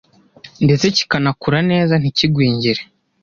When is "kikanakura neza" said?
0.95-1.93